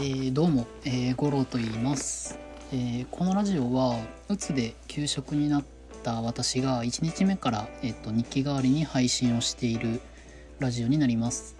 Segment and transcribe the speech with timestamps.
[0.00, 2.38] えー、どうも、えー、五郎と言います、
[2.72, 3.98] えー、このラジオは
[4.30, 5.64] うつで休職になっ
[6.02, 10.00] た私が1日目から、えーと、日記代わりに配信をしている
[10.58, 11.54] ラジオになります。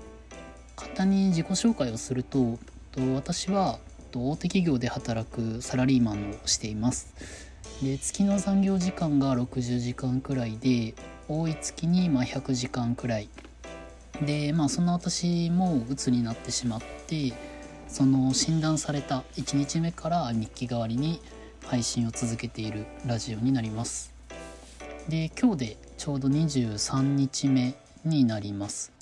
[0.74, 2.58] 簡単に自己紹介をすると
[2.92, 3.78] と私は
[4.14, 7.14] 大手企業で働くサラリーマンをしています。
[7.82, 10.94] で月の残業時間が60時間くらいで
[11.28, 13.28] 多い月にま100時間くらい。
[14.22, 17.34] でまあそんな私もうつになってしまって
[17.90, 21.20] その診断された1日目から日記代わりに
[21.66, 24.14] 配信を続けているラジオになります。
[25.08, 28.92] で今日でちょうど23日目になります。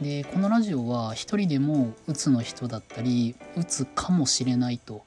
[0.00, 5.02] でこのラジオは一人でもうつの人だったりうつかもしれないと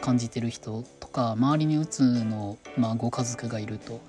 [0.00, 4.00] 感じてる人とか周りにうつの、まあ、ご家族がいると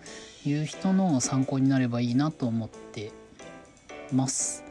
[0.46, 3.12] いう人の参考になればいいなと思って
[4.14, 4.64] ます。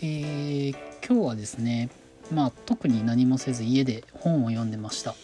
[0.00, 0.68] で
[1.04, 1.88] 今日はですね
[2.32, 5.14] まあ特に何もせず家で本を読んでました。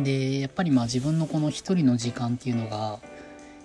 [0.00, 2.98] でやっぱりまあ自分のこの一人の時間っていうのが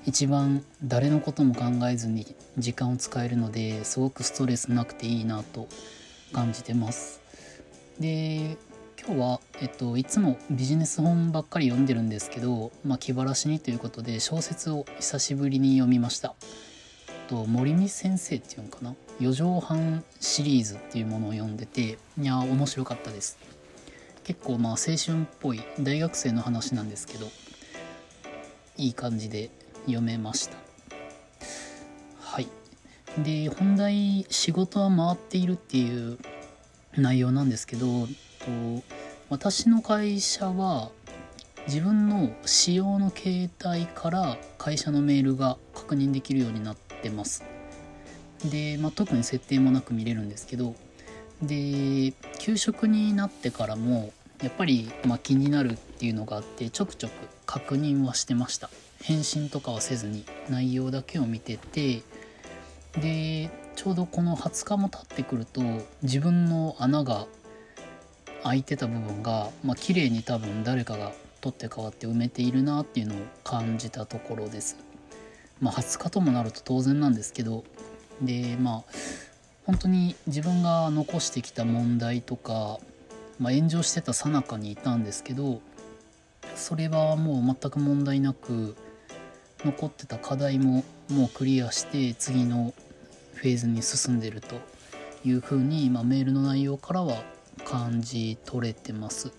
[0.06, 2.26] 一番誰のことも考えずに
[2.58, 5.68] 時間を使えるのですごくストレスなくていいなと
[6.32, 7.22] 感じてます。
[8.00, 8.58] で
[9.04, 16.36] 今日は、えっと、いつもビジネス本ばっかり読んでるんですけど、まあ、気晴らしにということで小説を久しぶりに読みました。
[17.28, 18.96] と森見先生っていうのかな？
[19.22, 23.38] 四畳半シリーズっていうものを読んでていや面白かったです。
[24.24, 27.28] 結構まあ青春っぽい大学生の話なんですけど
[28.78, 29.50] いい感じで
[29.86, 30.58] 読めました。
[32.20, 32.48] はい。
[33.24, 36.18] で本題仕事は回っているっていう
[36.98, 38.12] 内容なんですけどと
[39.30, 40.92] 私の会社は
[41.68, 47.44] 自分の使用の携帯から会社のメールが確認できるようになってってます。
[48.46, 50.76] で、まあ、特に設定もなく見れるんですけど
[51.42, 54.12] で給食になってからも
[54.42, 57.12] やっぱり、まあ、気になるっていうのがあってちょくちょく
[57.46, 58.70] 確認はしてました
[59.02, 62.04] 返信とかはせずに内容だけを見てて
[63.00, 65.62] でちょうどこの20日も経ってくると
[66.04, 67.28] 自分の穴が
[68.44, 71.12] 開いてた部分が、まあ綺麗に多分誰かが
[71.42, 74.78] 取って代わって埋めているなっていうのを感じたところです。
[75.60, 77.64] まあ、20日ともなると当然なんですけど
[78.22, 78.84] でまあ
[79.66, 82.80] 本当に自分が残してきた問題とか、
[83.40, 85.62] まあ、炎上してたさなかにいたんですけど
[86.56, 88.76] それはもう全く問題なく
[89.64, 92.74] 残ってた課題ももうクリアして次の
[93.36, 94.56] フェーズに進んでると
[95.24, 97.24] いうふうに、まあ、メールの内容からは
[97.64, 99.32] 感じ取れてます。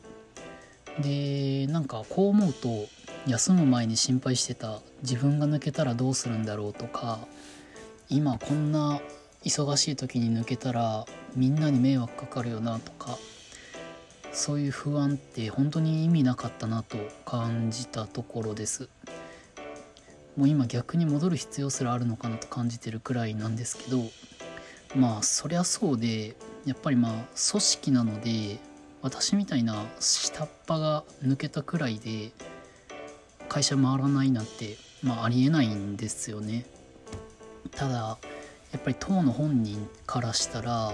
[1.00, 2.68] でなんかこう思うと
[3.26, 7.20] 休む前に心配してた自分が抜けたらどうするんだろうとか
[8.08, 9.00] 今こんな
[9.44, 11.04] 忙しい時に抜けたら
[11.34, 13.18] みんなに迷惑かかるよなとか
[14.32, 18.88] そういう不安って本当に意味なかったなと感じたところです。
[20.36, 23.98] もう今逆に戻る必要すらあるのかなと感じてるくらいなんですけど
[24.96, 26.34] まあそりゃそうで
[26.64, 27.12] やっぱりまあ
[27.50, 28.58] 組織なので
[29.02, 32.30] 私みたいな下っ端が抜けたくらいで
[33.48, 36.64] 会社回らないなんて、まあ、ありえないんですよね。
[37.70, 38.18] ただ
[38.72, 40.92] やっぱり当の本人からしたら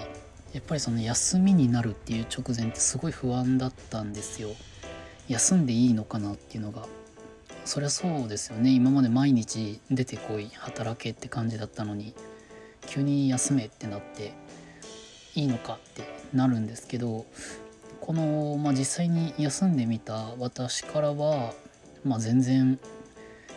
[0.52, 4.50] やっぱりその休みになるっていう直前ってすごい不安だったんですよ。
[5.28, 6.86] 休んでいいのかなっていうのが。
[7.64, 8.70] そりゃそうですよね。
[8.70, 12.14] 今まで毎日出てこい働けって感じだったのに
[12.86, 14.32] 急に休めってなって
[15.34, 16.02] いいのかって
[16.32, 17.26] なるんですけど
[18.00, 21.52] この、まあ、実際に休んでみた私からは
[22.04, 22.78] まあ、全然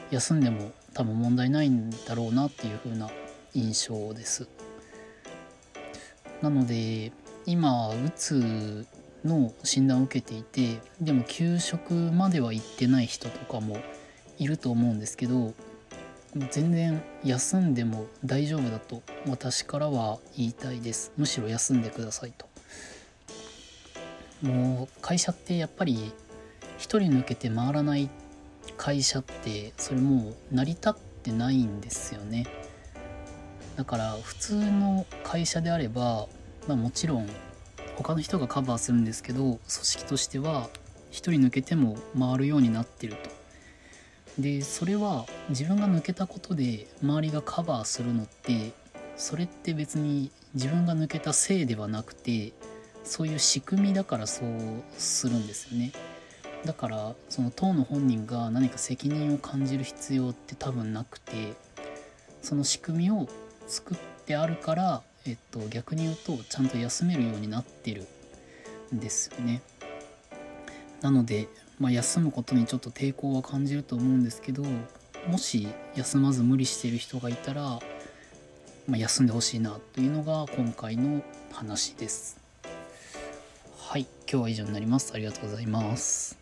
[0.09, 3.09] 休んでも多分問題ないんだろうなっていう風な
[3.53, 4.47] 印象です。
[6.41, 7.11] なので
[7.45, 8.85] 今うつ
[9.25, 13.77] の診断を受けていてでも休職までは行ってない人とかも
[14.39, 15.53] いると思うんですけど
[16.49, 22.47] 全然休んでも大丈夫だと私からは言いたいですむしろ休んでくださいと
[24.41, 26.13] もう会社ってやっぱり
[26.79, 28.09] 1人抜けて回らない
[28.81, 32.47] 会社ってそれもう成り立ってないんですよね
[33.75, 36.25] だから普通の会社であれば、
[36.67, 37.29] まあ、もちろん
[37.95, 40.67] 他の人がカバーするんですけど組織としては1
[41.11, 43.17] 人抜けても回るようになってる
[44.37, 48.71] とでそれは自分が抜けたことで周りがカバーするのって
[49.15, 52.51] それって別に自分が抜けたせいではなくて
[53.03, 54.49] そういう仕組みだからそう
[54.97, 55.91] するんですよね。
[56.65, 61.53] だからその当の本人が何か責任を感じる必要って多分なくて
[62.41, 63.27] その仕組みを
[63.67, 68.07] 作ってあるから、えっと、逆に言うとちゃんと休めるようになってる
[68.93, 69.61] んですよね。
[71.01, 71.47] なので、
[71.79, 74.63] まあ、休むことにちょっと抵抗は感じると思うんですけど
[75.27, 77.79] もし休まず無理してる人がいたら、
[78.87, 82.39] まあ、休んでほしいなというのが今回の話です。
[83.77, 85.11] はい、今日は以上になります。
[85.13, 86.40] ありがとうございます。